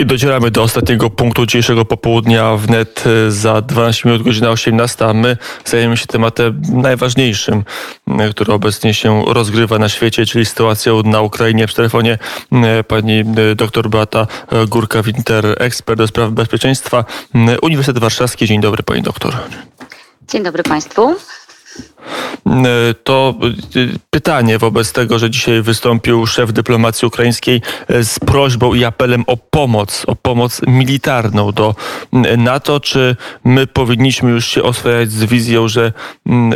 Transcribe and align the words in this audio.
I 0.00 0.06
docieramy 0.06 0.50
do 0.50 0.62
ostatniego 0.62 1.10
punktu 1.10 1.46
dzisiejszego 1.46 1.84
popołudnia 1.84 2.56
wnet 2.56 3.04
e, 3.06 3.30
za 3.30 3.60
12 3.60 4.08
minut, 4.08 4.22
godzina 4.22 4.50
18. 4.50 5.06
A 5.06 5.12
my 5.12 5.36
zajmiemy 5.64 5.96
się 5.96 6.06
tematem 6.06 6.62
najważniejszym, 6.72 7.64
e, 8.18 8.30
który 8.30 8.52
obecnie 8.52 8.94
się 8.94 9.24
rozgrywa 9.26 9.78
na 9.78 9.88
świecie, 9.88 10.26
czyli 10.26 10.46
sytuacją 10.46 11.02
na 11.02 11.20
Ukrainie. 11.20 11.66
W 11.66 11.74
telefonie 11.74 12.18
e, 12.52 12.84
pani 12.84 13.24
dr 13.56 13.88
Beata 13.90 14.26
Górka-Winter, 14.68 15.56
ekspert 15.58 15.98
do 15.98 16.06
spraw 16.06 16.30
bezpieczeństwa 16.30 17.04
Uniwersytet 17.62 17.98
Warszawski. 17.98 18.46
Dzień 18.46 18.60
dobry 18.60 18.82
pani 18.82 19.02
doktor. 19.02 19.36
Dzień 20.28 20.42
dobry 20.42 20.62
państwu. 20.62 21.16
E, 22.46 22.94
to 23.04 23.34
e, 23.76 23.98
pytanie 24.10 24.58
wobec 24.58 24.92
tego, 24.92 25.18
że 25.18 25.30
dzisiaj 25.30 25.62
wystąpił 25.62 26.26
szef 26.26 26.52
dyplomacji 26.52 27.08
ukraińskiej 27.08 27.62
e, 27.88 28.04
z 28.04 28.18
prośbą 28.18 28.74
i 28.74 28.84
apelem 28.84 29.24
o 29.26 29.36
pomoc, 29.36 30.04
o 30.06 30.16
pomoc 30.16 30.60
militarną 30.66 31.52
do 31.52 31.74
NATO. 32.38 32.80
Czy 32.80 33.16
my 33.44 33.66
powinniśmy 33.66 34.30
już 34.30 34.46
się 34.46 34.62
oswajać 34.62 35.12
z 35.12 35.24
wizją, 35.24 35.68
że 35.68 35.92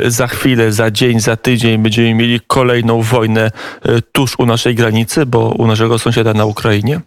za 0.07 0.27
chwilę, 0.27 0.73
za 0.73 0.91
dzień, 0.91 1.21
za 1.21 1.37
tydzień 1.37 1.83
będziemy 1.83 2.15
mieli 2.15 2.41
kolejną 2.47 3.03
wojnę 3.03 3.51
tuż 4.13 4.39
u 4.39 4.47
naszej 4.47 4.75
granicy, 4.75 5.27
bo 5.27 5.49
u 5.49 5.67
naszego 5.67 5.99
sąsiada 5.99 6.35
na 6.35 6.45
Ukrainie? 6.45 7.01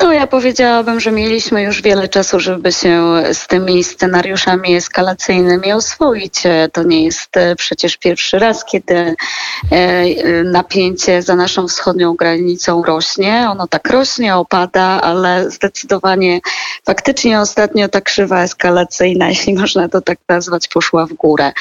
No 0.00 0.12
ja 0.12 0.26
powiedziałabym, 0.26 1.00
że 1.00 1.12
mieliśmy 1.12 1.62
już 1.62 1.82
wiele 1.82 2.08
czasu, 2.08 2.40
żeby 2.40 2.72
się 2.72 3.22
z 3.32 3.46
tymi 3.46 3.84
scenariuszami 3.84 4.74
eskalacyjnymi 4.74 5.72
oswoić. 5.72 6.42
To 6.72 6.82
nie 6.82 7.04
jest 7.04 7.36
e, 7.36 7.56
przecież 7.56 7.96
pierwszy 7.96 8.38
raz, 8.38 8.64
kiedy 8.64 8.94
e, 8.94 10.04
napięcie 10.44 11.22
za 11.22 11.36
naszą 11.36 11.68
wschodnią 11.68 12.14
granicą 12.14 12.82
rośnie. 12.82 13.46
Ono 13.50 13.66
tak 13.66 13.90
rośnie, 13.90 14.36
opada, 14.36 14.82
ale 14.82 15.50
zdecydowanie 15.50 16.40
faktycznie 16.86 17.40
ostatnio 17.40 17.88
ta 17.88 18.00
krzywa 18.00 18.42
eskalacyjna, 18.42 19.28
jeśli 19.34 19.54
można 19.54 19.88
to 19.88 20.00
tak 20.00 20.18
nazwać, 20.28 20.68
poszła 20.68 21.06
w 21.06 21.12
górę. 21.12 21.52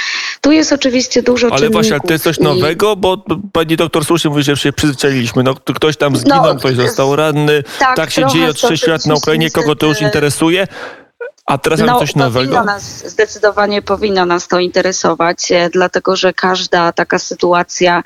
Tu 0.42 0.52
jest 0.52 0.74
oczywiście 0.74 1.24
dużo 1.24 1.48
Ale 1.48 1.56
czynników. 1.56 1.74
właśnie, 1.74 1.94
ale 1.94 2.02
to 2.02 2.14
jest 2.14 2.24
coś 2.24 2.40
nowego, 2.40 2.96
bo 2.96 3.24
pani 3.54 3.78
doktor 3.78 4.06
słusznie 4.06 4.30
mówi, 4.30 4.44
że 4.44 4.58
się 4.58 4.74
przyzwyczailiśmy. 4.74 5.44
No, 5.44 5.56
ktoś 5.56 5.98
tam 5.98 6.16
zginął, 6.16 6.44
no, 6.44 6.56
ktoś 6.56 6.76
został 6.76 7.16
ranny. 7.16 7.64
Tak, 7.80 7.96
tak 7.96 8.12
się 8.12 8.29
dzieje 8.30 8.50
od 8.50 8.60
6 8.60 8.88
lat 8.88 9.06
na 9.06 9.14
Ukrainie, 9.14 9.52
kogo 9.52 9.76
to 9.76 9.86
już 9.86 10.02
interesuje. 10.02 10.68
A 11.50 11.58
teraz 11.58 11.80
no, 11.80 12.00
coś 12.00 12.16
nowego? 12.16 12.64
Nas, 12.64 13.08
zdecydowanie 13.08 13.82
powinno 13.82 14.26
nas 14.26 14.48
to 14.48 14.60
interesować, 14.60 15.52
e, 15.52 15.70
dlatego 15.70 16.16
że 16.16 16.34
każda 16.34 16.92
taka 16.92 17.20
sytuacja, 17.20 18.04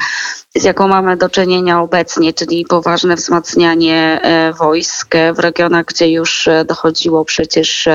z 0.56 0.64
jaką 0.64 0.88
mamy 0.88 1.18
do 1.18 1.30
czynienia 1.30 1.82
obecnie, 1.82 2.34
czyli 2.34 2.66
poważne 2.66 3.16
wzmacnianie 3.16 4.20
e, 4.22 4.54
wojsk 4.54 5.16
w 5.34 5.40
regionach, 5.40 5.86
gdzie 5.86 6.12
już 6.12 6.48
e, 6.48 6.66
dochodziło 6.66 7.26
przecież 7.26 7.90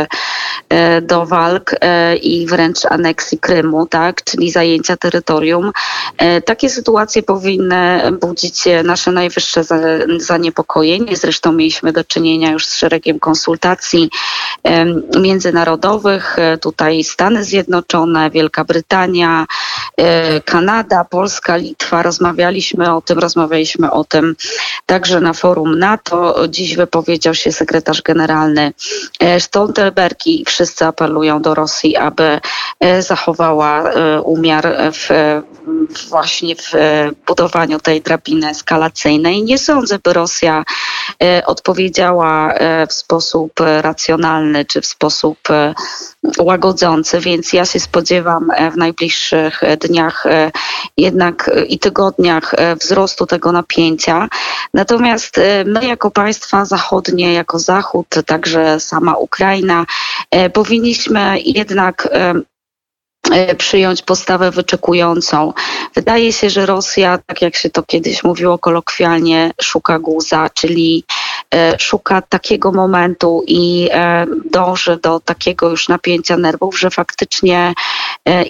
do 1.02 1.26
walk 1.26 1.74
i 2.22 2.46
wręcz 2.46 2.84
aneksji 2.84 3.38
Krymu, 3.38 3.86
tak, 3.86 4.24
czyli 4.24 4.50
zajęcia 4.50 4.96
terytorium. 4.96 5.72
Takie 6.44 6.70
sytuacje 6.70 7.22
powinny 7.22 8.02
budzić 8.20 8.64
nasze 8.84 9.12
najwyższe 9.12 9.62
zaniepokojenie. 10.18 11.16
Zresztą 11.16 11.52
mieliśmy 11.52 11.92
do 11.92 12.04
czynienia 12.04 12.50
już 12.50 12.66
z 12.66 12.74
szeregiem 12.74 13.18
konsultacji 13.18 14.10
między 14.64 15.48
międzynarodowych, 15.48 16.38
e, 16.38 16.58
tutaj 16.58 17.04
Stany 17.04 17.44
Zjednoczone, 17.44 18.30
Wielka 18.30 18.64
Brytania, 18.64 19.46
e, 19.96 20.40
Kanada, 20.40 21.04
Polska, 21.04 21.56
Litwa. 21.56 22.02
Rozmawialiśmy 22.48 22.94
o 22.94 23.00
tym, 23.00 23.18
rozmawialiśmy 23.18 23.90
o 23.90 24.04
tym 24.04 24.36
także 24.86 25.20
na 25.20 25.32
forum 25.32 25.78
NATO. 25.78 26.48
Dziś 26.48 26.76
wypowiedział 26.76 27.34
się 27.34 27.52
sekretarz 27.52 28.02
generalny 28.02 28.72
e, 29.20 29.40
Stoltenberg 29.40 30.26
i 30.26 30.44
wszyscy 30.44 30.84
apelują 30.84 31.42
do 31.42 31.54
Rosji, 31.54 31.96
aby 31.96 32.40
zachowała 33.00 33.84
umiar 34.24 34.76
w, 34.92 35.08
właśnie 36.08 36.56
w 36.56 36.72
budowaniu 37.26 37.80
tej 37.80 38.00
drabiny 38.02 38.48
eskalacyjnej. 38.48 39.42
Nie 39.42 39.58
sądzę, 39.58 39.98
by 39.98 40.12
Rosja 40.12 40.64
odpowiedziała 41.46 42.54
w 42.88 42.92
sposób 42.92 43.52
racjonalny 43.80 44.64
czy 44.64 44.80
w 44.80 44.86
sposób 44.86 45.38
e, 45.50 45.74
łagodzący, 46.38 47.20
więc 47.20 47.52
ja 47.52 47.64
się 47.64 47.80
spodziewam 47.80 48.50
e, 48.50 48.70
w 48.70 48.76
najbliższych 48.76 49.60
dniach 49.80 50.26
e, 50.26 50.50
jednak 50.96 51.50
i 51.68 51.78
tygodniach 51.78 52.37
wzrostu 52.80 53.26
tego 53.26 53.52
napięcia. 53.52 54.28
Natomiast 54.74 55.40
my 55.66 55.86
jako 55.86 56.10
państwa 56.10 56.64
zachodnie, 56.64 57.32
jako 57.32 57.58
Zachód, 57.58 58.06
także 58.26 58.80
sama 58.80 59.14
Ukraina, 59.14 59.86
powinniśmy 60.52 61.40
jednak 61.40 62.08
przyjąć 63.58 64.02
postawę 64.02 64.50
wyczekującą. 64.50 65.52
Wydaje 65.94 66.32
się, 66.32 66.50
że 66.50 66.66
Rosja, 66.66 67.18
tak 67.26 67.42
jak 67.42 67.56
się 67.56 67.70
to 67.70 67.82
kiedyś 67.82 68.24
mówiło 68.24 68.58
kolokwialnie, 68.58 69.50
szuka 69.62 69.98
guza, 69.98 70.50
czyli 70.54 71.04
E, 71.54 71.78
szuka 71.78 72.22
takiego 72.22 72.72
momentu 72.72 73.42
i 73.46 73.88
e, 73.92 74.26
dąży 74.50 74.98
do 75.02 75.20
takiego 75.20 75.70
już 75.70 75.88
napięcia 75.88 76.36
nerwów, 76.36 76.78
że 76.78 76.90
faktycznie 76.90 77.58
e, 77.58 77.74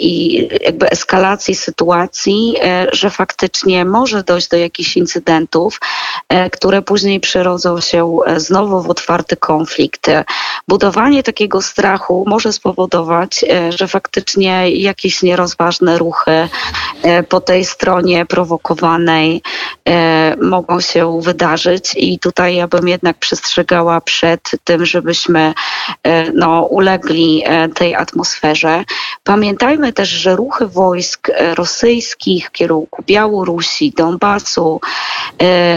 i 0.00 0.49
jakby 0.65 0.91
eskalacji 0.91 1.55
sytuacji, 1.55 2.55
że 2.93 3.11
faktycznie 3.11 3.84
może 3.84 4.22
dojść 4.22 4.49
do 4.49 4.56
jakichś 4.56 4.97
incydentów, 4.97 5.81
które 6.53 6.83
później 6.83 7.21
przerodzą 7.21 7.81
się 7.81 8.19
znowu 8.37 8.83
w 8.83 8.91
otwarty 8.91 9.37
konflikt. 9.37 10.11
Budowanie 10.69 11.22
takiego 11.22 11.62
strachu 11.62 12.25
może 12.27 12.53
spowodować, 12.53 13.44
że 13.71 13.88
faktycznie 13.88 14.71
jakieś 14.71 15.22
nierozważne 15.22 15.99
ruchy 15.99 16.49
po 17.28 17.41
tej 17.41 17.65
stronie 17.65 18.27
prowokowanej 18.27 19.43
mogą 20.43 20.81
się 20.81 21.21
wydarzyć 21.22 21.94
i 21.97 22.19
tutaj 22.19 22.56
ja 22.56 22.69
bym 22.69 22.88
jednak 22.88 23.19
przestrzegała 23.19 24.00
przed 24.00 24.41
tym, 24.65 24.87
żebyśmy 24.87 25.54
e, 26.03 26.32
no, 26.32 26.62
ulegli 26.62 27.43
e, 27.47 27.69
tej 27.69 27.94
atmosferze. 27.94 28.84
Pamiętajmy 29.25 29.93
też, 29.93 30.09
że 30.09 30.37
ruchy 30.37 30.66
wojsk 30.66 31.28
e, 31.31 31.54
rosyjskich 31.54 32.47
w 32.47 32.50
kierunku 32.50 33.03
Białorusi, 33.06 33.93
Donbasu, 33.97 34.81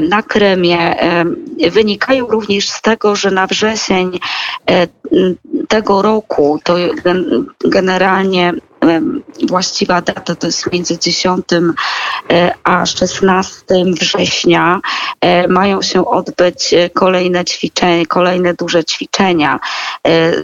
na 0.10 0.24
Krymie 0.24 0.96
wynikają 1.72 2.28
również 2.28 2.70
z 2.70 2.82
tego, 2.82 3.16
że 3.16 3.32
na 3.32 3.48
wrzesień 3.48 4.20
tego 5.68 6.02
roku 6.02 6.60
to 6.64 6.76
generalnie 7.66 8.54
właściwa 9.48 10.02
data 10.02 10.36
to 10.36 10.48
jest 10.48 10.72
między 10.72 11.00
10 11.00 11.54
e, 11.54 11.62
a 12.64 12.86
16 12.86 13.66
września 13.86 14.80
e, 15.22 15.48
mają 15.48 15.82
się 15.82 16.06
odbyć 16.06 16.74
e, 16.74 16.90
kolejne 16.90 17.46
ćwiczenia, 17.46 18.06
kolejne 18.06 18.54
duże 18.54 18.84
ćwiczenia. 18.84 19.60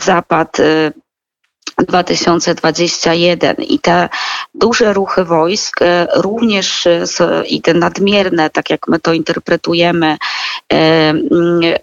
Zapad 0.01 0.57
2021 1.75 3.55
i 3.55 3.79
te 3.79 4.09
duże 4.55 4.93
ruchy 4.93 5.25
wojsk, 5.25 5.81
e, 5.81 6.07
również 6.15 6.87
i 7.47 7.61
te 7.61 7.73
nadmierne, 7.73 8.49
tak 8.49 8.69
jak 8.69 8.87
my 8.87 8.99
to 8.99 9.13
interpretujemy, 9.13 10.17
e, 10.73 11.13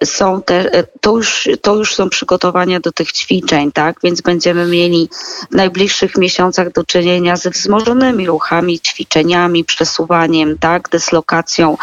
są 0.05 0.43
te, 0.43 0.85
to, 1.01 1.17
już, 1.17 1.49
to 1.63 1.75
już 1.75 1.95
są 1.95 2.09
przygotowania 2.09 2.81
do 2.81 2.93
tych 2.93 3.13
ćwiczeń, 3.13 3.73
tak? 3.73 3.97
Więc 4.03 4.21
będziemy 4.21 4.67
mieli 4.67 5.09
w 5.51 5.55
najbliższych 5.55 6.17
miesiącach 6.17 6.73
do 6.73 6.85
czynienia 6.85 7.37
ze 7.37 7.51
wzmożonymi 7.51 8.27
ruchami, 8.27 8.81
ćwiczeniami, 8.81 9.65
przesuwaniem, 9.65 10.59
tak? 10.59 10.89
Dyslokacją 10.89 11.77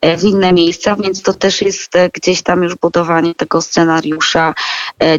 e, 0.00 0.16
w 0.16 0.24
inne 0.24 0.52
miejsca, 0.52 0.96
więc 0.96 1.22
to 1.22 1.34
też 1.34 1.62
jest 1.62 1.92
gdzieś 2.14 2.42
tam 2.42 2.62
już 2.62 2.74
budowanie 2.74 3.34
tego 3.34 3.62
scenariusza 3.62 4.54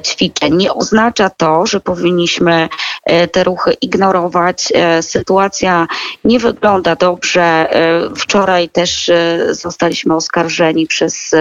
ćwiczeń. 0.05 0.55
Nie 0.55 0.73
oznacza 0.73 1.29
to, 1.29 1.65
że 1.65 1.79
powinniśmy 1.79 2.26
powinniśmy 2.27 2.69
e, 3.03 3.27
te 3.27 3.43
ruchy 3.43 3.73
ignorować. 3.81 4.73
E, 4.75 5.03
sytuacja 5.03 5.87
nie 6.23 6.39
wygląda 6.39 6.95
dobrze. 6.95 7.41
E, 7.41 8.09
wczoraj 8.15 8.69
też 8.69 9.11
zostaliśmy 9.51 10.15
oskarżeni 10.15 10.87
przez 10.87 11.35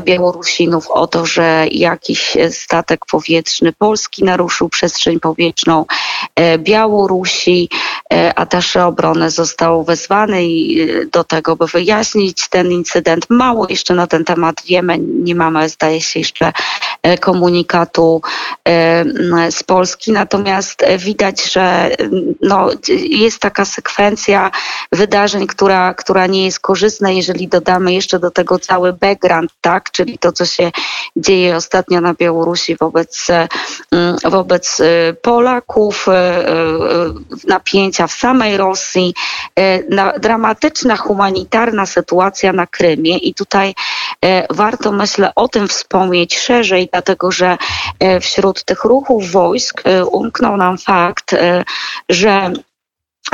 Białorusinów 0.00 0.90
o 0.90 1.06
to, 1.06 1.26
że 1.26 1.66
jakiś 1.70 2.36
statek 2.50 3.06
powietrzny 3.06 3.72
Polski 3.72 4.24
naruszył 4.24 4.68
przestrzeń 4.68 5.20
powietrzną 5.20 5.84
Białorusi. 6.58 7.68
Atasze 8.36 8.86
obrony 8.86 9.30
został 9.30 9.84
wezwany 9.84 10.42
do 11.12 11.24
tego, 11.24 11.56
by 11.56 11.66
wyjaśnić 11.66 12.48
ten 12.48 12.72
incydent. 12.72 13.26
Mało 13.30 13.66
jeszcze 13.70 13.94
na 13.94 14.06
ten 14.06 14.24
temat 14.24 14.62
wiemy, 14.66 14.98
nie 14.98 15.34
mamy, 15.34 15.68
zdaje 15.68 16.00
się, 16.00 16.20
jeszcze 16.20 16.52
komunikatu 17.20 18.22
z 19.50 19.62
Polski. 19.62 20.12
Natomiast 20.12 20.84
widać, 20.98 21.52
że 21.52 21.90
no, 22.42 22.70
jest 23.08 23.40
taka 23.40 23.64
sekwencja 23.64 24.50
wydarzeń, 24.92 25.46
która, 25.46 25.94
która 25.94 26.26
nie 26.26 26.44
jest 26.44 26.60
korzystna, 26.60 27.10
jeżeli 27.10 27.48
dodamy 27.48 27.92
jeszcze 27.92 28.18
do 28.18 28.30
tego 28.30 28.58
cały 28.58 28.92
background, 28.92 29.50
tak, 29.60 29.90
czyli 29.90 30.18
to, 30.18 30.32
co 30.32 30.46
się 30.46 30.70
dzieje 31.16 31.56
ostatnio 31.56 32.00
na 32.00 32.14
Białorusi 32.14 32.76
wobec, 32.76 33.26
wobec 34.24 34.82
Polaków, 35.22 36.06
napięcia 37.96 38.06
w 38.06 38.12
samej 38.12 38.56
Rosji, 38.56 39.14
dramatyczna 40.20 40.96
humanitarna 40.96 41.86
sytuacja 41.86 42.52
na 42.52 42.66
Krymie 42.66 43.18
i 43.18 43.34
tutaj 43.34 43.74
e, 44.24 44.46
warto 44.50 44.92
myślę 44.92 45.32
o 45.34 45.48
tym 45.48 45.68
wspomnieć 45.68 46.38
szerzej, 46.38 46.88
dlatego 46.92 47.32
że 47.32 47.56
e, 48.00 48.20
wśród 48.20 48.64
tych 48.64 48.84
ruchów 48.84 49.30
wojsk 49.32 49.82
e, 49.84 50.04
umknął 50.04 50.56
nam 50.56 50.78
fakt, 50.78 51.34
że 52.08 52.52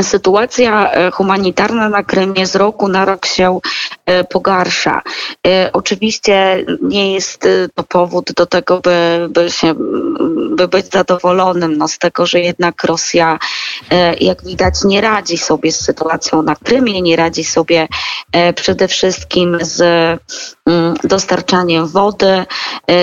Sytuacja 0.02 0.90
humanitarna 1.12 1.88
na 1.88 2.02
Krymie 2.02 2.46
z 2.46 2.56
roku 2.56 2.88
na 2.88 3.04
rok 3.04 3.26
się 3.26 3.60
pogarsza. 4.30 5.02
Oczywiście 5.72 6.64
nie 6.82 7.14
jest 7.14 7.48
to 7.74 7.82
powód 7.82 8.32
do 8.36 8.46
tego, 8.46 8.80
by, 8.80 9.28
by, 9.30 9.50
się, 9.50 9.74
by 10.50 10.68
być 10.68 10.86
zadowolonym 10.92 11.78
no, 11.78 11.88
z 11.88 11.98
tego, 11.98 12.26
że 12.26 12.40
jednak 12.40 12.84
Rosja, 12.84 13.38
jak 14.20 14.44
widać, 14.44 14.74
nie 14.84 15.00
radzi 15.00 15.38
sobie 15.38 15.72
z 15.72 15.80
sytuacją 15.80 16.42
na 16.42 16.56
Krymie, 16.56 17.02
nie 17.02 17.16
radzi 17.16 17.44
sobie 17.44 17.88
przede 18.56 18.88
wszystkim 18.88 19.58
z 19.60 19.80
mm, 20.66 20.94
dostarczaniem 21.04 21.86
wody. 21.86 22.44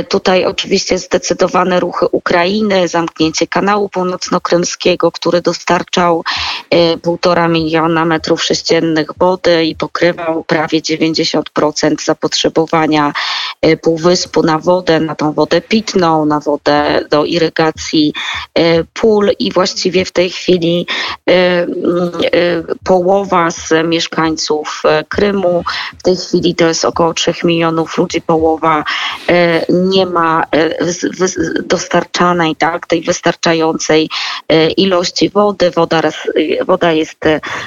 Tutaj 0.10 0.46
oczywiście 0.46 0.98
zdecydowane 0.98 1.80
ruchy 1.80 2.06
Ukrainy, 2.12 2.88
zamknięcie 2.88 3.48
kanału 3.48 3.90
północno-krymskiego, 3.90 5.12
który 5.12 5.42
dostarczał 5.42 6.24
półtora 7.02 7.48
miliona 7.48 8.06
metrów 8.06 8.44
sześciennych 8.44 9.08
wody 9.18 9.66
i 9.66 9.76
pokrywał 9.76 10.44
prawie 10.44 10.82
90% 10.90 12.04
zapotrzebowania 12.06 13.14
e, 13.62 13.78
półwyspu 13.78 14.44
na 14.44 14.60
wodę, 14.60 15.00
na 15.00 15.16
tą 15.16 15.34
wodę 15.34 15.62
pitną, 15.62 16.26
na 16.26 16.40
wodę 16.40 17.06
do 17.10 17.26
irygacji 17.26 18.14
e, 18.54 18.84
pól 18.84 19.32
i 19.40 19.52
właściwie 19.52 20.06
w 20.06 20.12
tej 20.12 20.30
chwili 20.30 20.88
e, 21.30 21.68
połowa 22.84 23.52
z 23.52 23.74
mieszkańców 23.84 24.84
Krymu, 25.10 25.64
w 26.00 26.04
tej 26.04 26.16
chwili 26.16 26.56
to 26.56 26.68
jest 26.68 26.86
około 26.86 27.14
3 27.14 27.34
milionów 27.44 27.98
ludzi, 27.98 28.22
połowa 28.22 28.84
nie 29.70 30.06
ma 30.06 30.44
dostarczanej, 31.64 32.56
tak, 32.56 32.88
tej 32.88 33.02
wystarczającej 33.02 34.10
ilości 34.78 35.30
wody. 35.30 35.72
Woda, 35.72 36.02
woda 36.66 36.92
jest 36.92 37.26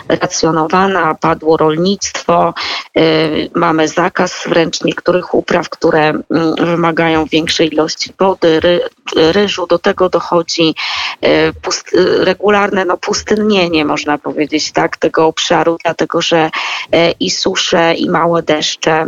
racjonowana, 0.09 1.15
padło 1.15 1.57
rolnictwo, 1.57 2.55
mamy 3.55 3.89
zakaz 3.89 4.45
wręcz 4.47 4.85
niektórych 4.85 5.35
upraw, 5.35 5.69
które 5.69 6.01
mm, 6.09 6.23
wymagają 6.57 7.25
większej 7.27 7.73
ilości 7.75 8.13
wody, 8.19 8.61
ry, 8.61 8.81
ryżu. 9.17 9.67
Do 9.67 9.79
tego 9.79 10.09
dochodzi 10.09 10.75
e, 11.21 11.53
pust, 11.53 11.97
regularne 12.19 12.85
no, 12.85 12.97
pustynnienie, 12.97 13.85
można 13.85 14.19
powiedzieć, 14.19 14.73
tak, 14.73 14.97
tego 14.97 15.27
obszaru, 15.27 15.77
dlatego 15.85 16.23
że 16.23 16.51
i 17.21 17.31
susze, 17.31 17.95
i 17.95 18.11
małe 18.11 18.43
deszcze 18.43 19.07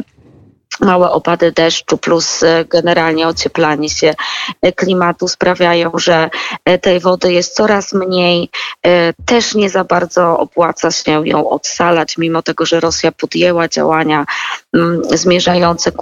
małe 0.81 1.11
opady 1.11 1.53
deszczu 1.53 1.99
plus 1.99 2.43
e, 2.43 2.65
generalnie 2.65 3.29
ocieplanie 3.29 3.89
się 3.89 4.15
e, 4.63 4.73
klimatu 4.73 5.29
sprawiają, 5.29 5.91
że 5.95 6.31
e, 6.65 6.79
tej 6.79 7.01
wody 7.01 7.33
jest 7.33 7.55
coraz 7.55 7.93
mniej. 7.93 8.51
Też 9.27 9.55
nie 9.55 9.71
za 9.71 9.85
bardzo 9.85 10.39
opłaca 10.39 10.91
się 10.91 11.29
ją 11.29 11.49
odsalać, 11.49 12.19
mimo 12.19 12.43
tego, 12.43 12.67
że 12.67 12.81
Rosja 12.81 13.13
podjęła 13.13 13.69
działania 13.69 14.27
mm, 14.75 15.03
zmierzające 15.05 15.93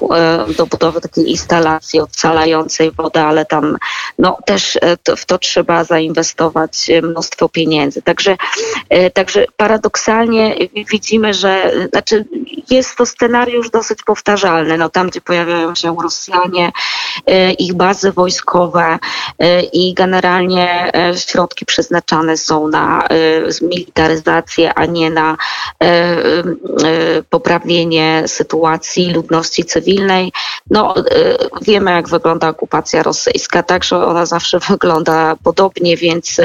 do 0.56 0.66
budowy 0.66 1.00
takiej 1.00 1.30
instalacji 1.30 2.00
odsalającej 2.00 2.90
wodę, 2.90 3.24
ale 3.24 3.46
tam 3.46 3.76
no, 4.18 4.38
też 4.46 4.78
w 5.16 5.24
to 5.24 5.38
trzeba 5.38 5.84
zainwestować 5.84 6.90
mnóstwo 7.02 7.48
pieniędzy. 7.48 8.02
Także, 8.02 8.36
także 9.14 9.46
paradoksalnie 9.56 10.56
widzimy, 10.90 11.34
że 11.34 11.72
znaczy 11.90 12.24
jest 12.70 12.96
to 12.96 13.06
scenariusz 13.06 13.70
dosyć 13.70 14.02
powtarzalny. 14.02 14.61
No, 14.78 14.88
tam, 14.88 15.10
gdzie 15.10 15.20
pojawiają 15.20 15.74
się 15.74 15.96
Rosjanie, 16.02 16.72
y, 17.30 17.52
ich 17.52 17.74
bazy 17.74 18.12
wojskowe 18.12 18.98
y, 19.42 19.62
i 19.72 19.94
generalnie 19.94 20.92
y, 21.10 21.18
środki 21.18 21.66
przeznaczane 21.66 22.36
są 22.36 22.68
na 22.68 23.08
militaryzację, 23.62 24.74
a 24.74 24.86
nie 24.86 25.10
na 25.10 25.36
poprawienie 27.30 28.22
sytuacji 28.26 29.12
ludności 29.12 29.64
cywilnej. 29.64 30.32
No, 30.70 30.94
wiemy, 31.62 31.90
jak 31.90 32.08
wygląda 32.08 32.48
okupacja 32.48 33.02
rosyjska, 33.02 33.62
także 33.62 34.06
ona 34.06 34.26
zawsze 34.26 34.58
wygląda 34.70 35.36
podobnie, 35.44 35.96
więc 35.96 36.40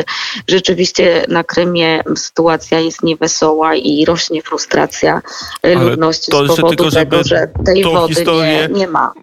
rzeczywiście 0.48 1.26
na 1.28 1.44
Krymie 1.44 2.04
sytuacja 2.16 2.80
jest 2.80 3.04
niewesoła 3.04 3.76
i 3.76 4.06
rośnie 4.06 4.42
frustracja 4.42 5.22
ludności 5.64 6.32
to 6.32 6.46
z 6.46 6.48
powodu 6.48 6.84
tylko, 6.84 6.92
tego, 6.92 7.24
że 7.24 7.48
tej 7.66 7.82
historię... 8.08 8.68
nie, 8.72 8.80
nie 8.80 8.88
ma. 8.88 9.14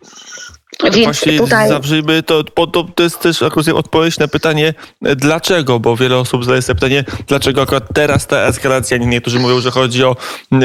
Więc 0.82 1.04
Właśnie 1.04 1.38
tutaj... 1.38 1.68
zawrzyjmy 1.68 2.22
to, 2.22 2.44
to, 2.44 2.66
to 2.94 3.02
jest 3.02 3.20
też 3.20 3.42
akurat 3.42 3.68
odpowiedź 3.68 4.18
na 4.18 4.28
pytanie, 4.28 4.74
dlaczego, 5.00 5.80
bo 5.80 5.96
wiele 5.96 6.16
osób 6.16 6.44
zadaje 6.44 6.62
sobie 6.62 6.74
pytanie, 6.74 7.04
dlaczego 7.26 7.62
akurat 7.62 7.84
teraz 7.94 8.26
ta 8.26 8.36
eskalacja, 8.36 8.96
niektórzy 8.96 9.38
mówią, 9.38 9.60
że 9.60 9.70
chodzi 9.70 10.04
o 10.04 10.16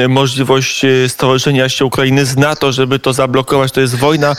możliwość 0.08 0.84
e, 0.84 1.08
stowarzyszenia 1.08 1.68
się 1.68 1.84
Ukrainy 1.84 2.24
z 2.24 2.36
NATO, 2.36 2.72
żeby 2.72 2.98
to 2.98 3.12
zablokować, 3.12 3.72
to 3.72 3.80
jest 3.80 3.96
wojna 3.96 4.36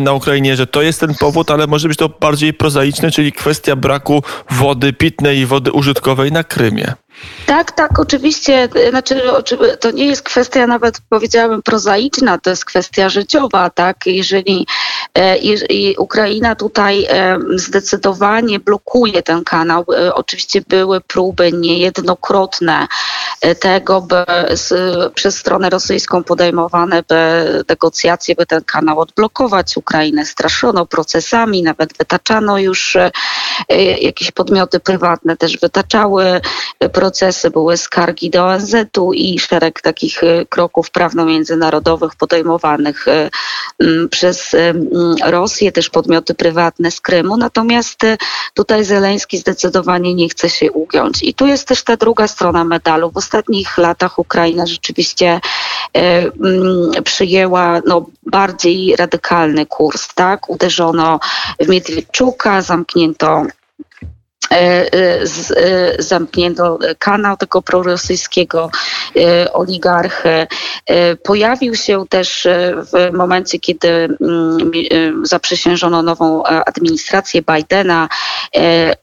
na 0.00 0.12
Ukrainie, 0.12 0.56
że 0.56 0.66
to 0.66 0.82
jest 0.82 1.00
ten 1.00 1.14
powód, 1.14 1.50
ale 1.50 1.66
może 1.66 1.88
być 1.88 1.98
to 1.98 2.08
bardziej 2.08 2.54
prozaiczne, 2.54 3.10
czyli 3.10 3.32
kwestia 3.32 3.76
braku 3.76 4.22
wody 4.50 4.92
pitnej 4.92 5.38
i 5.38 5.46
wody 5.46 5.72
użytkowej 5.72 6.32
na 6.32 6.44
Krymie. 6.44 6.94
Tak, 7.46 7.72
tak, 7.72 7.98
oczywiście. 7.98 8.68
Znaczy, 8.90 9.22
to 9.80 9.90
nie 9.90 10.06
jest 10.06 10.22
kwestia 10.22 10.66
nawet, 10.66 11.00
powiedziałabym, 11.08 11.62
prozaiczna, 11.62 12.38
to 12.38 12.50
jest 12.50 12.64
kwestia 12.64 13.08
życiowa, 13.08 13.70
tak? 13.70 13.96
Jeżeli 14.06 14.66
e, 15.18 15.36
Ukraina 15.98 16.54
tutaj 16.54 17.06
e, 17.08 17.38
zdecydowanie 17.54 18.60
blokuje 18.60 19.22
ten 19.22 19.44
kanał, 19.44 19.84
e, 19.96 20.14
oczywiście 20.14 20.60
były 20.68 21.00
próby 21.00 21.52
niejednokrotne 21.52 22.86
tego, 23.60 24.00
by 24.00 24.24
przez 25.14 25.38
stronę 25.38 25.70
rosyjską 25.70 26.24
podejmowane 26.24 27.02
by 27.08 27.64
negocjacje, 27.68 28.34
by 28.34 28.46
ten 28.46 28.64
kanał 28.64 29.00
odblokować. 29.00 29.76
Ukrainę 29.76 30.26
straszono 30.26 30.86
procesami, 30.86 31.62
nawet 31.62 31.98
wytaczano 31.98 32.58
już 32.58 32.96
jakieś 34.00 34.30
podmioty 34.30 34.80
prywatne 34.80 35.36
też 35.36 35.58
wytaczały 35.58 36.40
procesy, 36.92 37.11
były 37.52 37.76
skargi 37.76 38.30
do 38.30 38.46
ONZ-u 38.46 39.12
i 39.12 39.38
szereg 39.38 39.80
takich 39.80 40.22
y, 40.22 40.46
kroków 40.48 40.90
prawno-międzynarodowych 40.90 42.16
podejmowanych 42.16 43.08
y, 43.08 43.30
mm, 43.80 44.08
przez 44.08 44.54
y, 44.54 44.58
mm, 44.58 44.84
Rosję, 45.24 45.72
też 45.72 45.90
podmioty 45.90 46.34
prywatne 46.34 46.90
z 46.90 47.00
Krymu. 47.00 47.36
Natomiast 47.36 48.00
tutaj 48.54 48.84
Zeleński 48.84 49.38
zdecydowanie 49.38 50.14
nie 50.14 50.28
chce 50.28 50.50
się 50.50 50.72
ugiąć. 50.72 51.22
I 51.22 51.34
tu 51.34 51.46
jest 51.46 51.68
też 51.68 51.82
ta 51.82 51.96
druga 51.96 52.28
strona 52.28 52.64
medalu. 52.64 53.10
W 53.10 53.16
ostatnich 53.16 53.78
latach 53.78 54.18
Ukraina 54.18 54.66
rzeczywiście 54.66 55.40
mm, 55.92 57.04
przyjęła 57.04 57.80
no, 57.86 58.06
bardziej 58.26 58.96
radykalny 58.96 59.66
kurs. 59.66 60.14
Tak? 60.14 60.50
Uderzono 60.50 61.20
w 61.60 61.68
Miedwiedczuka, 61.68 62.62
zamknięto 62.62 63.46
E, 64.52 64.94
e, 64.94 65.22
e, 65.56 66.02
zamknięto 66.02 66.78
kanał 66.98 67.36
tego 67.36 67.62
prorosyjskiego 67.62 68.70
oligarchy. 69.52 70.46
Pojawił 71.22 71.74
się 71.74 72.04
też 72.08 72.48
w 72.92 73.12
momencie, 73.12 73.58
kiedy 73.58 73.88
mm, 73.88 74.70
zaprzysiężono 75.22 76.02
nową 76.02 76.44
administrację 76.44 77.42
Bidena. 77.42 78.08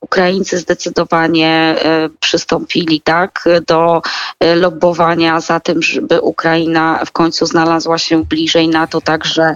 Ukraińcy 0.01 0.57
zdecydowanie 0.57 1.75
przystąpili 2.19 3.01
tak 3.01 3.43
do 3.67 4.01
lobbowania 4.55 5.39
za 5.39 5.59
tym, 5.59 5.81
żeby 5.81 6.21
Ukraina 6.21 7.05
w 7.05 7.11
końcu 7.11 7.45
znalazła 7.45 7.97
się 7.97 8.23
bliżej 8.23 8.67
NATO 8.67 9.01
także 9.01 9.55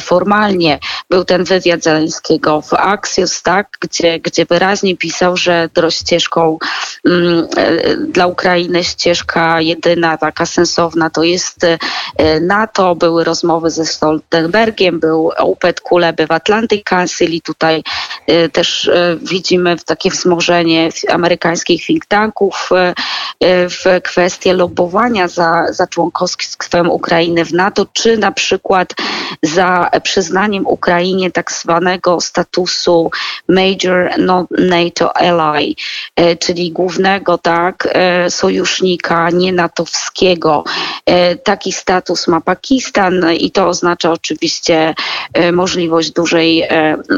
formalnie. 0.00 0.78
był 1.10 1.24
ten 1.24 1.44
wywiad 1.44 1.82
Zeleńskiego 1.82 2.60
w 2.60 2.74
Axios, 2.74 3.42
tak, 3.42 3.68
gdzie, 3.80 4.20
gdzie 4.20 4.44
wyraźnie 4.44 4.96
pisał, 4.96 5.25
że 5.34 5.68
ścieżką 5.90 6.58
mm, 7.06 7.46
dla 8.12 8.26
Ukrainy 8.26 8.84
ścieżka 8.84 9.60
jedyna, 9.60 10.18
taka 10.18 10.46
sensowna, 10.46 11.10
to 11.10 11.22
jest 11.22 11.66
NATO. 12.40 12.94
Były 12.94 13.24
rozmowy 13.24 13.70
ze 13.70 13.86
Stoltenbergiem, 13.86 15.00
był 15.00 15.32
UPET 15.44 15.80
Kuleby 15.80 16.26
w 16.26 16.30
Atlantic 16.30 16.84
Council 16.84 17.30
i 17.30 17.40
tutaj 17.40 17.82
też 18.52 18.90
widzimy 19.22 19.76
takie 19.86 20.10
wzmożenie 20.10 20.88
amerykańskich 21.08 21.86
think 21.86 22.06
tanków 22.06 22.70
w 23.44 24.00
kwestię 24.02 24.54
lobowania 24.54 25.28
za, 25.28 25.66
za 25.70 25.86
członkostwem 25.86 26.90
Ukrainy 26.90 27.44
w 27.44 27.52
NATO, 27.52 27.86
czy 27.92 28.18
na 28.18 28.32
przykład 28.32 28.94
za 29.42 29.90
przyznaniem 30.02 30.66
Ukrainie 30.66 31.30
tak 31.30 31.52
zwanego 31.52 32.20
statusu 32.20 33.10
Major 33.48 34.10
NATO 34.50 35.15
Ally, 35.18 35.74
e, 36.16 36.36
czyli 36.36 36.72
głównego 36.72 37.38
tak, 37.38 37.88
e, 37.92 38.30
sojusznika 38.30 39.30
nienatowskiego. 39.30 40.64
E, 41.06 41.36
taki 41.36 41.72
status 41.72 42.28
ma 42.28 42.40
Pakistan 42.40 43.32
i 43.38 43.50
to 43.50 43.68
oznacza 43.68 44.12
oczywiście 44.12 44.94
możliwość 45.52 46.10
dużej, 46.10 46.68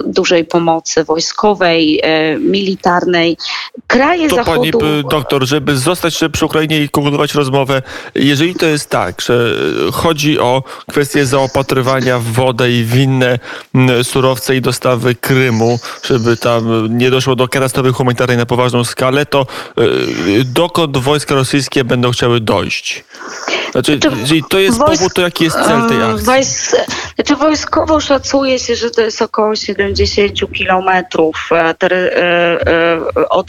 dużej 0.06 0.44
pomocy 0.44 1.04
wojskowej, 1.04 2.02
militarnej. 2.38 3.36
Kraje 3.86 4.28
to 4.28 4.36
Zachodu... 4.36 4.78
Pani 4.78 5.04
doktor, 5.10 5.46
żeby 5.46 5.76
zostać 5.76 6.20
przy 6.32 6.46
Ukrainie 6.46 6.82
i 6.82 6.88
kontynuować 6.88 7.34
rozmowę, 7.34 7.82
jeżeli 8.14 8.54
to 8.54 8.66
jest 8.66 8.90
tak, 8.90 9.20
że 9.20 9.54
chodzi 9.92 10.38
o 10.38 10.62
kwestię 10.90 11.26
zaopatrywania 11.26 12.18
w 12.18 12.24
wodę 12.24 12.72
i 12.72 12.84
w 12.84 12.96
inne 12.96 13.38
surowce 14.02 14.56
i 14.56 14.60
dostawy 14.60 15.14
Krymu, 15.14 15.78
żeby 16.04 16.36
tam 16.36 16.88
nie 16.98 17.10
doszło 17.10 17.36
do 17.36 17.48
katastrofy 17.48 17.77
humanitarnej 17.92 18.36
na 18.36 18.46
poważną 18.46 18.84
skalę, 18.84 19.26
to 19.26 19.46
y, 19.78 20.44
dokąd 20.44 20.96
wojska 20.96 21.34
rosyjskie 21.34 21.84
będą 21.84 22.10
chciały 22.10 22.40
dojść? 22.40 23.04
Znaczy, 23.72 23.98
to 24.50 24.58
jest 24.58 24.78
Wojsk... 24.78 25.02
powód, 25.02 25.14
to 25.14 25.22
jaki 25.22 25.44
jest 25.44 25.56
cel 25.56 25.88
tej 25.88 26.02
akcji? 26.02 26.26
Wojs... 26.26 26.76
Znaczy 27.14 27.36
wojskowo 27.36 28.00
szacuje 28.00 28.58
się, 28.58 28.76
że 28.76 28.90
to 28.90 29.00
jest 29.00 29.22
około 29.22 29.56
70 29.56 30.52
kilometrów 30.52 31.48
e, 31.52 31.74
e, 31.82 31.86
e, 31.86 33.28
od 33.28 33.46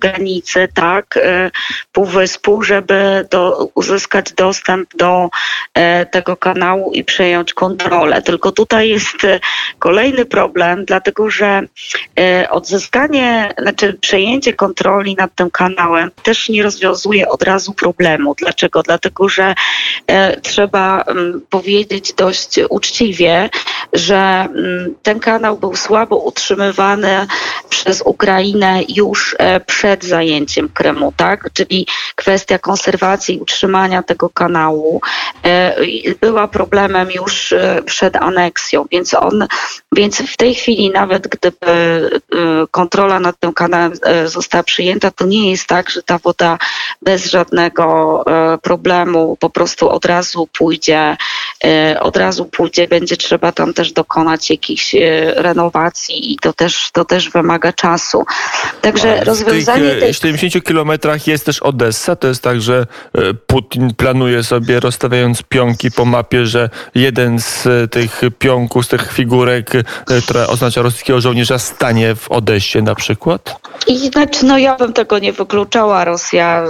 granicy, 0.00 0.68
tak, 0.74 1.18
półwyspu, 1.92 2.62
żeby 2.62 3.26
do, 3.30 3.68
uzyskać 3.74 4.32
dostęp 4.32 4.96
do 4.96 5.28
tego 6.10 6.36
kanału 6.36 6.92
i 6.92 7.04
przejąć 7.04 7.54
kontrolę. 7.54 8.22
Tylko 8.22 8.52
tutaj 8.52 8.88
jest 8.88 9.16
kolejny 9.78 10.24
problem, 10.24 10.84
dlatego 10.84 11.30
że 11.30 11.62
odzyskanie, 12.50 13.54
znaczy 13.58 13.98
przejęcie 14.00 14.52
kontroli 14.52 15.14
nad 15.14 15.34
tym 15.34 15.50
kanałem 15.50 16.10
też 16.22 16.48
nie 16.48 16.62
rozwiązuje 16.62 17.28
od 17.28 17.42
razu 17.42 17.72
problemu. 17.72 18.34
Dlaczego? 18.34 18.82
Dlatego, 18.82 19.28
że 19.28 19.51
E, 20.06 20.40
trzeba 20.40 21.02
mm, 21.02 21.42
powiedzieć 21.50 22.12
dość 22.12 22.60
uczciwie, 22.68 23.50
że 23.92 24.16
mm, 24.16 24.94
ten 25.02 25.20
kanał 25.20 25.58
był 25.58 25.76
słabo 25.76 26.16
utrzymywany 26.16 27.26
przez 27.68 28.02
Ukrainę 28.02 28.80
już 28.88 29.36
e, 29.38 29.60
przed 29.60 30.04
zajęciem 30.04 30.68
Krymu, 30.68 31.12
tak? 31.16 31.50
Czyli 31.52 31.86
kwestia 32.14 32.58
konserwacji 32.58 33.36
i 33.36 33.40
utrzymania 33.40 34.02
tego 34.02 34.30
kanału 34.30 35.00
e, 35.44 35.76
była 36.20 36.48
problemem 36.48 37.10
już 37.10 37.54
przed 37.86 38.16
aneksją, 38.16 38.84
więc 38.90 39.14
on, 39.14 39.46
więc 39.92 40.22
w 40.22 40.36
tej 40.36 40.54
chwili 40.54 40.90
nawet 40.90 41.28
gdyby 41.28 42.10
kontrola 42.70 43.20
nad 43.20 43.40
tym 43.40 43.52
kanałem 43.52 43.92
została 44.24 44.62
przyjęta, 44.64 45.10
to 45.10 45.26
nie 45.26 45.50
jest 45.50 45.66
tak, 45.66 45.90
że 45.90 46.02
ta 46.02 46.18
woda 46.18 46.58
bez 47.02 47.26
żadnego 47.26 48.24
problemu 48.62 49.36
po 49.42 49.50
prostu 49.50 49.90
od 49.90 50.04
razu 50.04 50.48
pójdzie, 50.52 51.16
e, 51.64 52.00
od 52.00 52.16
razu 52.16 52.44
pójdzie, 52.44 52.88
będzie 52.88 53.16
trzeba 53.16 53.52
tam 53.52 53.74
też 53.74 53.92
dokonać 53.92 54.50
jakichś 54.50 54.94
e, 54.94 54.98
renowacji 55.36 56.32
i 56.32 56.36
to 56.36 56.52
też, 56.52 56.90
to 56.92 57.04
też 57.04 57.30
wymaga 57.30 57.72
czasu. 57.72 58.24
Także 58.80 59.20
A 59.20 59.24
rozwiązanie... 59.24 59.84
W 59.84 59.90
tych 59.90 60.00
tej... 60.00 60.14
70 60.14 60.64
kilometrach 60.64 61.26
jest 61.26 61.46
też 61.46 61.62
Odessa, 61.62 62.16
to 62.16 62.28
jest 62.28 62.42
tak, 62.42 62.60
że 62.60 62.86
e, 63.14 63.34
Putin 63.34 63.94
planuje 63.94 64.42
sobie 64.42 64.80
rozstawiając 64.80 65.42
pionki 65.42 65.90
po 65.90 66.04
mapie, 66.04 66.46
że 66.46 66.70
jeden 66.94 67.38
z 67.38 67.68
tych 67.90 68.20
pionków, 68.38 68.86
z 68.86 68.88
tych 68.88 69.12
figurek, 69.12 69.70
która 70.24 70.46
oznacza 70.46 70.82
rosyjskiego 70.82 71.20
żołnierza 71.20 71.58
stanie 71.58 72.14
w 72.14 72.30
Odessie 72.30 72.82
na 72.82 72.94
przykład? 72.94 73.56
I 73.86 73.98
znaczy, 73.98 74.46
no 74.46 74.58
ja 74.58 74.76
bym 74.76 74.92
tego 74.92 75.18
nie 75.18 75.32
wykluczała. 75.32 76.04
Rosja, 76.04 76.64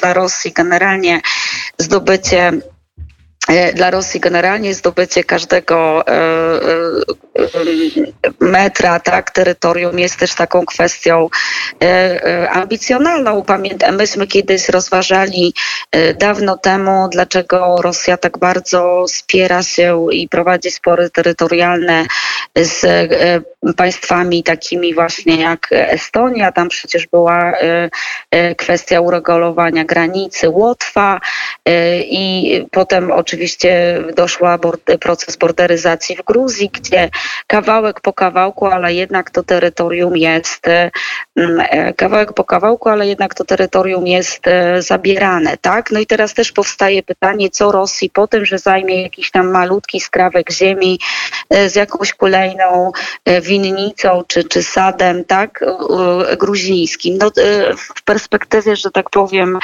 dla 0.00 0.14
Rosji 0.14 0.52
generalnie 0.52 1.20
zdobycie 1.94 2.52
e, 3.48 3.72
dla 3.72 3.90
Rosji 3.90 4.20
generalnie 4.20 4.74
zdobycie 4.74 5.24
każdego 5.24 6.06
e, 6.06 6.43
metra 8.40 9.00
tak, 9.00 9.30
terytorium 9.30 9.98
jest 9.98 10.16
też 10.16 10.34
taką 10.34 10.66
kwestią 10.66 11.28
ambicjonalną. 12.50 13.42
Pamiętam, 13.42 13.96
myśmy 13.96 14.26
kiedyś 14.26 14.68
rozważali 14.68 15.54
dawno 16.18 16.56
temu, 16.58 17.08
dlaczego 17.12 17.76
Rosja 17.82 18.16
tak 18.16 18.38
bardzo 18.38 19.04
spiera 19.08 19.62
się 19.62 20.06
i 20.12 20.28
prowadzi 20.28 20.70
spory 20.70 21.10
terytorialne 21.10 22.06
z 22.56 22.86
państwami 23.76 24.42
takimi 24.42 24.94
właśnie 24.94 25.36
jak 25.36 25.68
Estonia. 25.70 26.52
Tam 26.52 26.68
przecież 26.68 27.06
była 27.06 27.52
kwestia 28.56 29.00
uregulowania 29.00 29.84
granicy 29.84 30.48
Łotwa 30.48 31.20
i 32.00 32.66
potem 32.70 33.12
oczywiście 33.12 34.02
doszła 34.16 34.58
proces 35.00 35.36
borderyzacji 35.36 36.16
w 36.16 36.22
Gruzji, 36.22 36.70
gdzie 36.72 37.10
kawałek 37.46 38.00
po 38.00 38.12
kawałku, 38.12 38.66
ale 38.66 38.94
jednak 38.94 39.30
to 39.30 39.42
terytorium 39.42 40.16
jest 40.16 40.66
mm, 41.36 41.60
e, 41.60 41.92
kawałek 41.92 42.32
po 42.32 42.44
kawałku, 42.44 42.88
ale 42.88 43.06
jednak 43.06 43.34
to 43.34 43.44
terytorium 43.44 44.06
jest 44.06 44.46
e, 44.46 44.82
zabierane, 44.82 45.56
tak? 45.56 45.90
No 45.90 46.00
i 46.00 46.06
teraz 46.06 46.34
też 46.34 46.52
powstaje 46.52 47.02
pytanie, 47.02 47.50
co 47.50 47.72
Rosji 47.72 48.10
po 48.10 48.26
tym, 48.26 48.46
że 48.46 48.58
zajmie 48.58 49.02
jakiś 49.02 49.30
tam 49.30 49.50
malutki 49.50 50.00
skrawek 50.00 50.50
ziemi 50.52 51.00
e, 51.50 51.68
z 51.68 51.74
jakąś 51.74 52.12
kolejną 52.12 52.92
winnicą 53.42 54.22
czy, 54.26 54.44
czy 54.44 54.62
sadem, 54.62 55.24
tak? 55.24 55.64
Gruzińskim. 56.38 57.18
No, 57.18 57.30
w 57.96 58.02
perspektywie, 58.02 58.76
że 58.76 58.90
tak 58.90 59.10
powiem, 59.10 59.58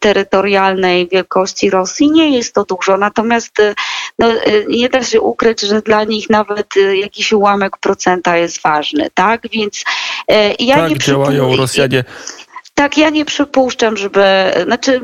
terytorialnej 0.00 1.08
wielkości 1.08 1.70
Rosji 1.70 2.10
nie 2.10 2.36
jest 2.36 2.54
to 2.54 2.64
dużo, 2.64 2.96
natomiast 2.96 3.62
no, 4.18 4.32
y, 4.32 4.66
nie 4.68 4.88
da 4.88 5.02
się 5.02 5.20
ukryć, 5.20 5.60
że 5.60 5.82
dla 5.82 6.04
nich 6.04 6.30
nawet 6.30 6.76
y, 6.76 6.96
jakiś 6.96 7.32
ułamek 7.32 7.76
procenta 7.76 8.36
jest 8.36 8.62
ważny, 8.62 9.08
tak? 9.14 9.48
Więc 9.52 9.84
ja 10.58 10.76
tak 10.76 10.90
nie 10.90 10.98
działają 10.98 11.56
Rosjanie. 11.56 12.04
Tak, 12.74 12.98
ja 12.98 13.10
nie 13.10 13.24
przypuszczam, 13.24 13.96
żeby, 13.96 14.24
znaczy 14.64 15.00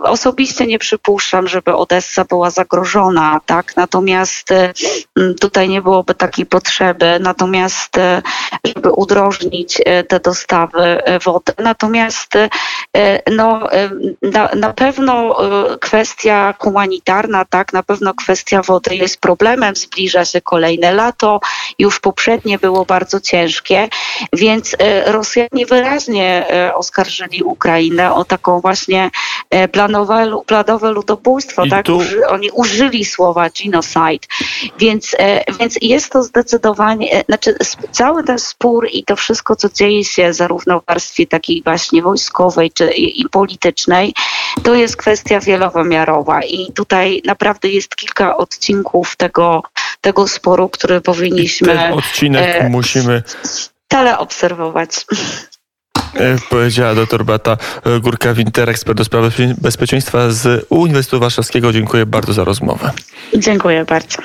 osobiście 0.00 0.66
nie 0.66 0.78
przypuszczam, 0.78 1.48
żeby 1.48 1.74
Odessa 1.74 2.24
była 2.24 2.50
zagrożona, 2.50 3.40
tak? 3.46 3.76
Natomiast 3.76 4.48
tutaj 5.40 5.68
nie 5.68 5.82
byłoby 5.82 6.14
takiej 6.14 6.46
potrzeby, 6.46 7.18
natomiast 7.20 7.96
żeby 8.64 8.90
udrożnić 8.90 9.82
te 10.08 10.20
dostawy 10.20 11.02
wody. 11.24 11.52
Natomiast 11.58 12.32
no, 13.32 13.68
na, 14.22 14.48
na 14.56 14.72
pewno 14.72 15.36
kwestia 15.80 16.54
humanitarna, 16.58 17.44
tak, 17.44 17.72
na 17.72 17.82
pewno 17.82 18.14
kwestia 18.14 18.62
wody 18.62 18.96
jest 18.96 19.20
problemem, 19.20 19.76
zbliża 19.76 20.24
się 20.24 20.40
kolejne 20.40 20.92
lato, 20.92 21.40
już 21.78 22.00
poprzednie 22.00 22.58
było 22.58 22.84
bardzo 22.84 23.20
ciężkie, 23.20 23.88
więc 24.32 24.76
Rosjanie 25.06 25.66
wyraźnie 25.66 26.46
oskarżają 26.74 27.01
oskarżyli 27.02 27.42
Ukrainę 27.42 28.14
o 28.14 28.24
taką 28.24 28.60
właśnie 28.60 29.10
e, 29.50 29.68
planowe, 29.68 30.42
planowe 30.46 30.90
ludobójstwo. 30.90 31.66
tak? 31.70 31.86
Tu... 31.86 31.96
Uży, 31.96 32.26
oni 32.26 32.50
użyli 32.50 33.04
słowa 33.04 33.48
genocide. 33.50 34.26
Więc, 34.78 35.16
e, 35.18 35.44
więc 35.60 35.78
jest 35.82 36.12
to 36.12 36.22
zdecydowanie, 36.22 37.12
e, 37.12 37.24
znaczy 37.24 37.56
cały 37.90 38.24
ten 38.24 38.38
spór 38.38 38.88
i 38.92 39.04
to 39.04 39.16
wszystko, 39.16 39.56
co 39.56 39.68
dzieje 39.68 40.04
się 40.04 40.32
zarówno 40.32 40.80
w 40.80 40.86
warstwie 40.86 41.26
takiej 41.26 41.62
właśnie 41.62 42.02
wojskowej 42.02 42.70
czy 42.70 42.92
i, 42.92 43.20
i 43.20 43.28
politycznej, 43.28 44.14
to 44.62 44.74
jest 44.74 44.96
kwestia 44.96 45.40
wielowymiarowa 45.40 46.40
i 46.42 46.72
tutaj 46.72 47.22
naprawdę 47.24 47.68
jest 47.68 47.96
kilka 47.96 48.36
odcinków 48.36 49.16
tego, 49.16 49.62
tego 50.00 50.28
sporu, 50.28 50.68
który 50.68 51.00
powinniśmy... 51.00 51.74
I 51.74 51.76
ten 51.76 51.92
odcinek 51.92 52.62
e, 52.62 52.68
musimy 52.68 53.22
stale 53.92 54.18
obserwować. 54.18 54.96
E, 54.96 55.51
powiedziała 56.50 56.94
dr 56.94 57.24
Bata 57.24 57.56
Górka-Winter, 58.00 58.68
ekspert 58.68 58.98
do 58.98 59.04
spraw 59.04 59.24
bezpieczeństwa 59.60 60.30
z 60.30 60.66
Uniwersytetu 60.68 61.20
Warszawskiego. 61.20 61.72
Dziękuję 61.72 62.06
bardzo 62.06 62.32
za 62.32 62.44
rozmowę. 62.44 62.90
Dziękuję 63.36 63.84
bardzo. 63.84 64.18